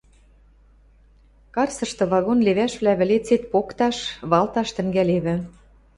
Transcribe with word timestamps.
Карсышты 1.55 2.03
вагон 2.11 2.39
левӓшвлӓ 2.45 2.93
вӹлецет 2.99 3.43
покташ, 3.51 3.97
валташ 4.31 4.69
тӹнгӓлевӹ. 4.75 5.35